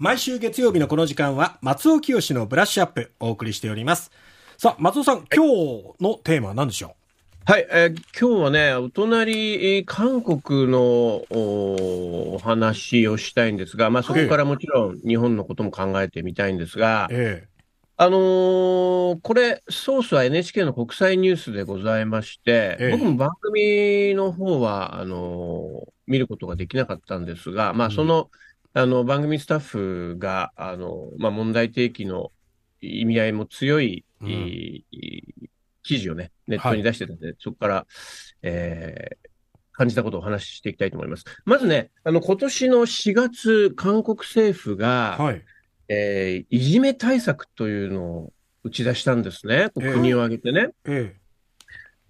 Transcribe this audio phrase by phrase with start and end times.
[0.00, 4.10] 毎週月曜日のこの時間は、松尾清のブラッシュアップお送りしております。
[4.56, 6.96] さあ、松尾さん、今日のテーマは何でしょ
[7.44, 17.46] はい、えー今日はね、お隣、えー韓国のおお話をしたいんですが、まあ、そこからもちろん日本のことも考えてみたいんですがう、え。
[17.98, 22.90] あのーこれ、ソースは NHK の国際ニュースでございまして、ええ。
[22.92, 27.94] 僕も番組の方は、あのー見ることができなかったんですが、まあ、うん。
[27.94, 28.30] その、
[28.72, 32.30] あの、番組スタッフが、あの、まあ、問題提起の
[32.80, 35.50] 意味合いも強い、うんいい
[35.82, 37.86] 記事をね、ネットに出してたんで、そこから、
[38.42, 39.30] えー
[39.72, 41.24] 感じたことをお話ししていきたいと思います。
[41.46, 45.44] まずね、あの、今年の4月、韓国政府が、えはい。
[45.88, 49.70] えーいじめ対策というのを打ち出したんですね。
[49.74, 50.68] 国を挙げてね。
[50.84, 51.16] え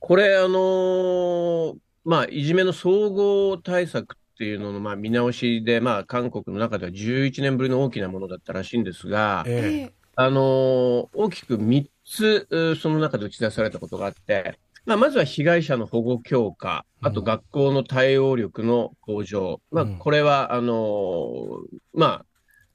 [0.00, 12.48] これ、あのーまあ、いじめの総合対策っていうのの、まあ、見直しで、まあ、韓国の中では11年ぶりの大きなものだったらしいんですがえ、えあのー大きく3つ、
[12.80, 19.60] その中で打ち出されたことがあって、まあ、まずは被害者の保護強化、あとうん学校の対応力の向上。
[19.70, 21.58] まあ、うんこれは、あのー
[21.92, 22.26] まあ、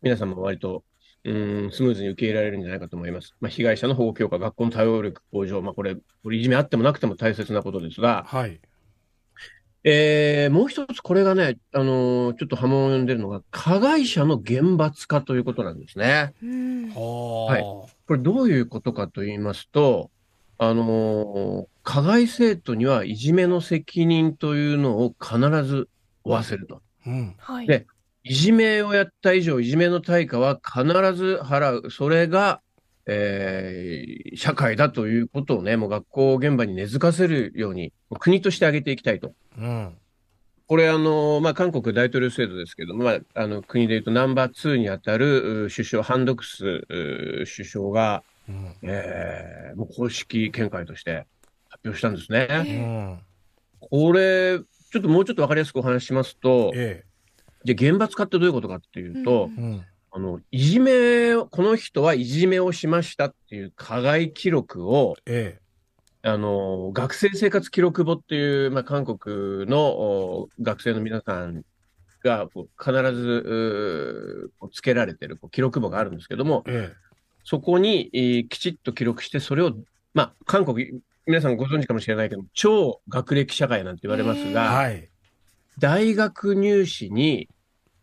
[0.03, 0.83] 皆さんも割と、
[1.23, 3.33] うーん、スムーズに受け入れられるんじゃないかと思います。
[3.41, 5.63] まあ、被害者の保護強化、学校の対応力向上。
[5.63, 8.61] まあ、これ、これいじめあってもなくても大切なことですが、はい。
[9.87, 16.33] えーもう一つこれがね、あのーちょっと波紋を呼んでるのが、加害者の厳罰化ということなんですね。
[16.41, 20.09] うんはこれどういうことかと言いますと、
[20.57, 25.87] あのー加害生徒にはいじめの責任というのを必ず
[26.23, 26.81] 負わせると。
[27.05, 27.35] うん。
[27.37, 27.67] はい。
[27.67, 27.85] で
[28.23, 31.91] いじめをやった以上、いじめの対価は必ず払う。
[31.91, 32.59] それが、
[33.07, 39.33] えー社会だということをね、もう学校現場に根付かせるように、国として挙げていきたいと。
[39.57, 39.97] うん。
[40.67, 48.75] これ、あの、まあ、韓国大統領制度ですけども、まあ、あの、国でいうとナンバー2にあたるう首相、ハンドクスう首相が、うん。
[48.83, 51.25] えーもう公式見解として
[51.69, 52.47] 発表したんですね。
[52.49, 53.19] うえん。
[53.79, 54.59] これ、
[54.91, 57.03] ちょっともうちょっとわかりやすくお話ししますと、え
[57.63, 59.61] じゃあ厳罰化ってどういうことかっていうと、え。
[59.61, 59.85] うん。
[60.15, 65.59] あの、いじめを、この人はいじめをしましたっていう加害記録を、え
[66.21, 71.63] あの、学生生活記録簿っていう、まあ、韓国のお学生の皆さん
[72.23, 72.47] が
[72.79, 77.05] 必ずつけられてるこう記録簿があるんですけどもえ。、え
[77.43, 79.75] そこに、えーきちっと記録して、それを、
[80.13, 84.53] まあ、韓国、皆さんご存知かもしれないけど、超学歴社会なんて言われますえ。
[84.53, 85.09] が、はい。
[85.77, 87.49] 大学入試に、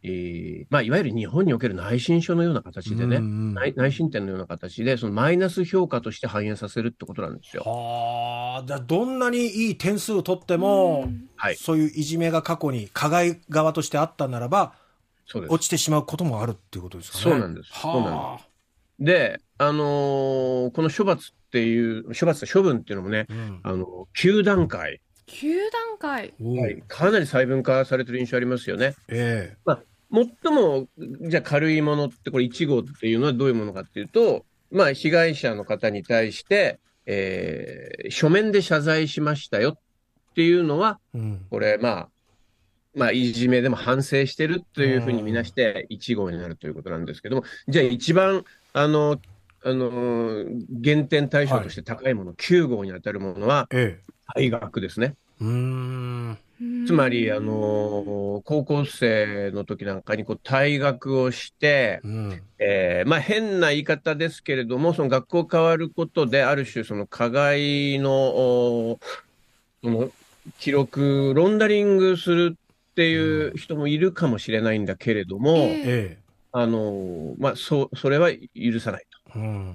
[0.05, 7.63] えーまあ、いわゆる日本における内申書のような形でね、うん内内申点のような形で、そのマイナス評価として反映させるってことなんですよ。
[7.65, 14.75] はあ、じゃあどんなにいい点数を取っても、うんはいそういういじめが過去に加害側としてあったならば、
[15.27, 15.53] そうです。
[15.53, 17.25] 落ちてしまうこともあるっていうことですかね。
[17.25, 18.47] そうなんですそうなんはあ。
[18.99, 23.61] で、あのーこの処罰っていう、処罰、処分っていうのもね、うん。
[23.63, 26.35] あの、9段階、9段階。
[26.41, 28.95] はい、かなり細分化されてる印象ありますよね。
[29.09, 29.57] え
[30.13, 30.89] 最も、
[31.29, 41.19] じゃあ軽いものって、これ1号っていうのはどういうものかっていうと、まあ、被害者の方に対して、えー書面で謝罪しましたよっていうのは、え。
[41.19, 41.47] うん。
[41.51, 42.09] これ、まあ、
[42.95, 49.19] まあ、いじめでも反省してるというふうに見なして、1号になるということなんですけども、じゃあ一番、あの、
[49.65, 54.13] あの、減点対象として高いもの、9号に当たるものは、ええ。
[54.41, 55.15] 退学ですね。
[55.43, 55.49] うー
[56.33, 56.39] ん。
[56.87, 62.43] つまり、あの、高校生の時なんかにこう退学をして、うん。
[62.59, 68.99] えーまあ変な言い方ですけれども、その学校変わることで、ある種その加害の、お
[69.83, 70.11] その
[70.59, 76.23] 記録、ロンダリングするっていう人もいるかもしれないんだけれども、えええ。
[76.53, 79.05] あの、まあ、そう、それは許さない
[79.35, 79.75] うん。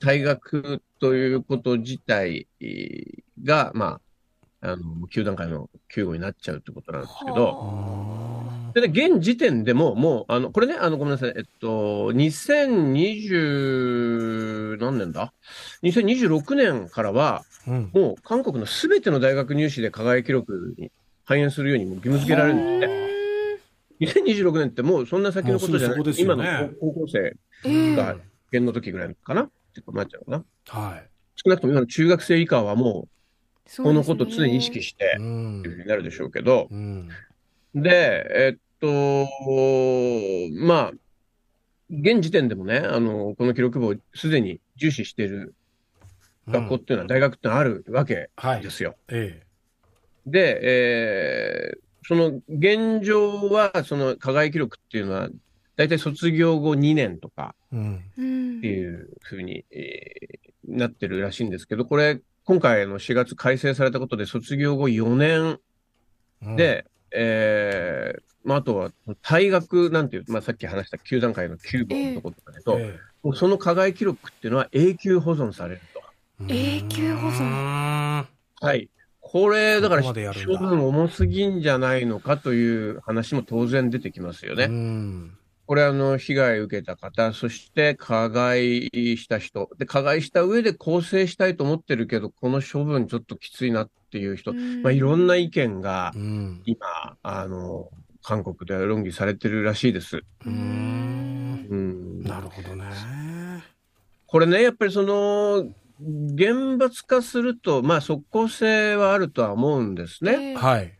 [0.00, 2.46] 退学ということ自体
[3.42, 4.00] が、まあ、
[4.62, 15.32] あの、9段階の9号になっちゃうってことなんですけど、はで、ね、現時点でも、もう、あの、これね、あの、ごめんなさい、えっと、2020、何年だ
[15.82, 17.90] ?2026 年からは、うん。
[17.92, 20.90] もう韓国のすべての大学入試で課外記録に
[21.24, 23.00] 反映するようにもう義務付けられるんですね。
[24.00, 25.98] 2026年ってもうそんな先のことじゃない。
[25.98, 26.42] もうすぐそこです今の
[26.80, 27.36] 高校生
[27.66, 28.16] えが
[28.50, 29.42] 験の時ぐらいかな？
[29.42, 30.42] ってなっちゃうかな？
[30.68, 31.06] はい。
[31.36, 33.08] 少なくとも今の中学生以下はもう、
[33.76, 37.08] このことを常に意識していうふうになるでしょうけど、うん。
[37.74, 39.26] で、えっと、
[40.64, 40.92] まあ、
[41.90, 45.54] 現時点でもね、あの、この記録簿をすでに重視している
[46.48, 48.70] 学校っていうのは、大学ってのはあるわけはいで。
[48.70, 48.96] すよ。
[49.08, 49.42] え
[50.26, 55.28] で、えーその現状は、その課外記録っていうのは、
[55.76, 58.02] 大体卒業後2年とかうん。
[58.18, 65.60] うんっていうふうに、えーなってるらしいんですけど、これ、今回の4月改正されたことで卒業後4年
[66.42, 68.90] うん、で、えーまあ、あとは
[69.22, 76.02] 退学なんていう、まあ、さっき話した9段階の9号のところとかだと、えもうその課外記録っていうのは永久保存されると。
[76.48, 78.26] え永久保存存。
[78.66, 78.88] はい。
[79.20, 80.12] これ、だから、処
[80.58, 84.64] 分重すぎんじゃないのかという話も当然出てきますよね。
[84.64, 85.38] うん。
[85.70, 94.52] これ、あの、被害を受けた方、そして加害した人、で、加害した上で更生したいと思ってるけど、この処分ちょっときついなっていう人、
[94.82, 96.62] まあ、いろんな意見がうん。
[96.64, 97.88] 今、あの、
[98.20, 100.22] 韓国では論議されてるらしいです。
[100.44, 101.68] うん。
[101.70, 102.22] うん。
[102.24, 103.62] なるほどね。
[104.26, 105.72] これね、やっぱりその、
[106.34, 110.56] 厳罰化すると、まあ、即効性はあるとは思うんですね。
[110.56, 110.99] はい。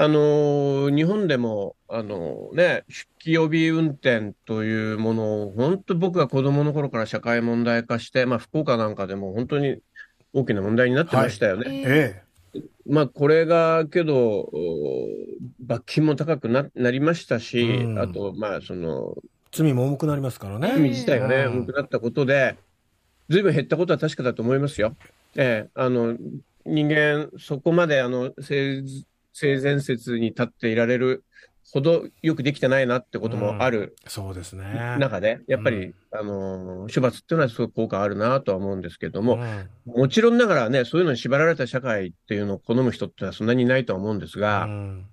[0.00, 9.78] あのー日本でも、あのね、出勤予備運転というものを、本当僕が子供の頃から社会問題化して、まあ、福岡なんかでも本当に
[10.32, 11.82] 大きな問題になってましたよね。
[11.84, 12.22] え
[12.86, 15.08] まあ、これが、けど、お
[15.66, 19.28] 罰金も高くな、なりましたし、うんあと、まあ、その、え。
[19.50, 20.74] 罪も重くなりますからね。
[20.76, 22.56] 罪自体がね、うん重くなったことで、
[23.28, 24.94] ずいぶん減ったことは確かだと思いますよ。
[25.36, 26.16] ええ、あの、
[26.64, 28.82] 人間、そこまで、あの、性、
[29.38, 31.24] 性善説に立っていられる
[31.72, 34.96] ほどよくできてないなってこともあるそうですね。
[34.98, 35.94] 中で、やっぱり、うん。
[36.12, 39.68] あの、処罰っていうのはすごく効果あるなとは思うんですけども、うん。
[39.84, 45.06] もちろんながらね、そういうのに縛られた社会っていうのを好む人ってのはそんなにいないとは思うんですが、うん。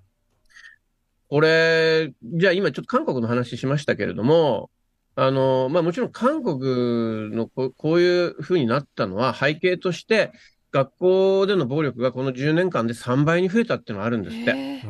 [1.28, 4.70] これ、じゃあ今ちょっと韓国の話しましたけれども、
[5.14, 10.32] あの、まあもちろん韓国のここういうふうになったのは背景として、
[10.76, 14.86] 学校での暴力がこの10年間で3倍に増えたっていうのがあるんですって。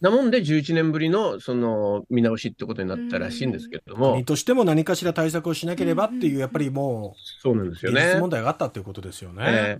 [0.00, 4.12] なもんで11年ぶりのその見直しってことになったらしいんですけれども。
[4.12, 8.16] 国、としても何かしら対策をしなければっていう、やっぱりもそうなんですう、よね。
[8.20, 8.28] 問。
[8.28, 9.44] 題があったっていうことですよね。
[9.46, 9.78] え。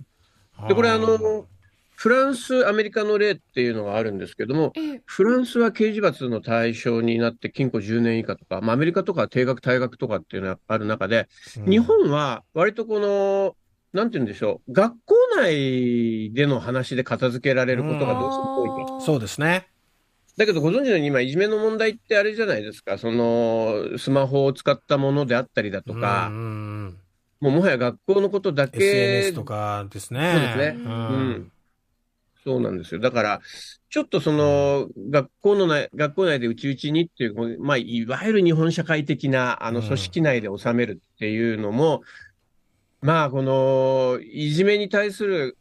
[0.65, 0.67] え。
[0.69, 1.45] で、これあの、
[1.95, 5.01] フランス、アメリカの例っていうのがあるんですけども、ええ。
[5.05, 11.27] フランスは刑事罰の対象になって禁錮10年以下とか、まあ、アメリカとかは定額退学とかっていうのがある中で、
[11.57, 11.71] うん。
[11.71, 13.55] 日本は割とこの、
[13.95, 18.99] なんて言うんでしょう、学校内での話で片付けられることがどうしても多いと。
[19.01, 19.67] そうですね。
[20.37, 26.31] だけどご存知のように今、いじめの問題ってあれじゃないですか、その、スマホを使ったものであったりだとかう
[27.39, 30.31] もうもはや学校のことだうんけ SNS とかですね。
[30.33, 31.51] そうですねううんん。
[32.43, 32.99] そうなんですよ。
[33.01, 33.41] だから、
[33.89, 42.03] ちょっとその、学校の内、学校内で内々にっていう、まあ、いわゆる日本社会的な、あの、うん組織内で収めるっていうのも、
[43.05, 45.57] まあ、この、いじめに対する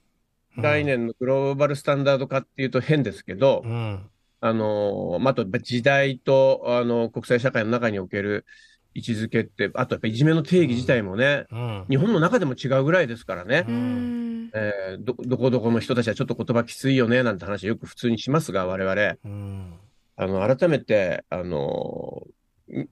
[0.57, 4.11] 概念のグローバルスタンダード化っていうと変ですけどう、ん。
[4.41, 8.47] あの、まあ、あと、やっぱ時代と、あの、国際社会の中における
[8.95, 11.87] 位置づけって、あとやっぱいじめの定義自体もね、うん。
[11.91, 13.65] 日本の中でも違うぐらいですからね。
[13.69, 19.75] ううんんえーど、どこどこの人たちはちょっと言葉きついよね、なんて話よく普通にしますが、我々、うん。
[20.17, 22.27] あの、改めて、あの、
[22.71, 22.89] ん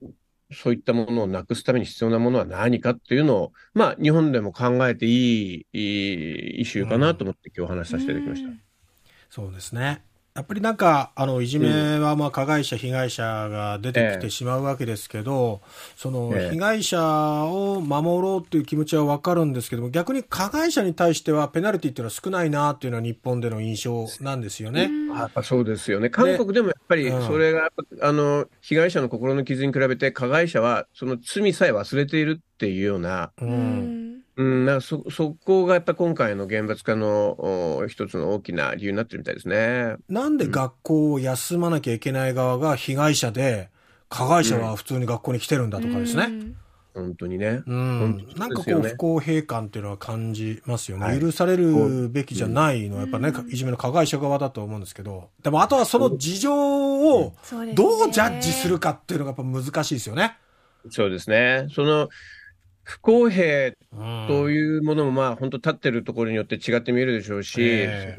[0.52, 5.10] そういったものをなくすために必要なものは何かっていうのを、まあ、日本でも考えてい
[5.54, 8.50] い、いいイシューかなと思って今日お話しさせていただきました。
[9.30, 10.02] そうですね。
[10.34, 15.60] やっぱりなんか、あの、いじめは、まあ、加害者、被害者が出てきてしまうわけですけど、
[15.94, 17.00] その、ええ被害者
[17.44, 24.90] を守ろうっていう気持ちはわかるんですけども、逆に加害者に対しては、ペナルティっていうのは少ないなっていうのは日本での印象なんですよね。
[25.14, 26.08] あやっぱそうですよね。
[26.08, 27.68] 韓国でもやっぱりうんそれがやっ
[28.00, 33.44] ぱ、あの、被害者の心の傷に比べて加害者はその罪さえ忘れているっていうような、う。
[33.44, 34.01] うんん
[34.36, 37.36] うん、なんかそ、そこがやっぱ今回の厳罰化の
[37.78, 39.96] お一つの大きな理由になってるみたいですね。
[40.08, 43.68] なんで学校を休まなきゃいけない側が被害者で、
[44.08, 46.28] 加害者は普通に学校に来てるんだとかですね。
[46.94, 47.62] 本当にね。
[47.66, 48.26] うん。
[48.36, 48.90] なんかですよね。
[48.90, 51.20] こう不公平感っていうのは感じますよね、はい。
[51.20, 53.48] 許されるべきじゃないのはやっぱね、うん。
[53.50, 55.30] いじめの加害者側だと思うんですけど。
[55.42, 57.34] でもあとはその事情を
[57.74, 60.36] どうジャッジするかっていうのがやっぱ難しいですよね。
[60.90, 61.68] そうですね。
[61.74, 62.10] その、
[62.82, 64.26] 不公平うん。
[64.28, 68.16] というものもまあ本当立ってるところによって違って見えるでしょうし、え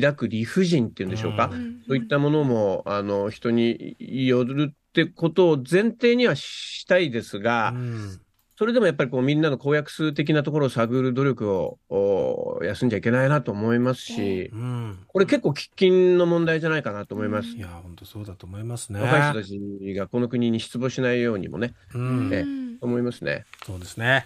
[0.00, 1.50] 抱く理不尽っていうんでしょうか。
[1.52, 1.82] うん。
[1.86, 8.20] そういったものも、あの、人によるってことを前提にはしたいですが、うん。
[8.58, 14.98] それでもやっぱりこうみんなの公約数的なところを探る努力をお休んじゃいけないなと思いますし、うん。
[15.08, 17.50] これ結構喫緊の問題じゃないかなと思います。
[17.50, 19.00] いや本当そうだと思いますね。
[19.02, 22.30] 若い人たちがこの国に失望しないようにもね、うん。
[22.32, 22.44] え
[22.80, 23.44] 思いますね。
[23.64, 24.24] そうですね。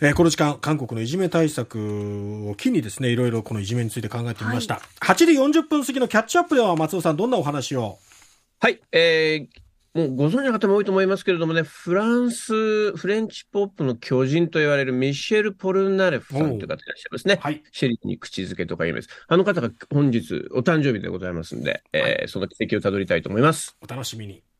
[0.00, 4.80] えーこの時間、韓国のいじめ対策を機にですね、いろいろこのいじめについて考えてみました。
[5.00, 7.98] 8時40分過ぎのキャッチアップでは松尾さん、どんなお話を？
[8.60, 9.62] はい、えー
[9.94, 17.38] もうご存知の方も多いと思いますけれどもね、フランス、フレンチポップの巨人と言われるミシェル・ポルナレフさんという方いらっしゃいますね。
[17.42, 17.62] はい。
[17.72, 19.08] シェリーに口づけとか言います。
[19.28, 23.76] あの方が本日お誕生日でございますんで、えーその奇跡をたどりたいと思います。
[23.82, 24.42] お楽しみに。